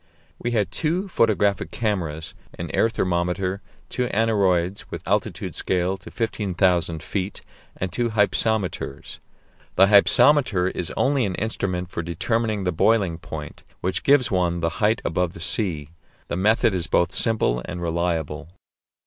[0.39, 7.03] We had two photographic cameras, an air thermometer, two aneroids with altitude scale to 15,000
[7.03, 7.41] feet,
[7.77, 9.19] and two hypsometers.
[9.75, 14.69] The hypsometer is only an instrument for determining the boiling point, which gives one the
[14.81, 15.91] height above the sea.
[16.29, 18.47] The method is both simple and reliable.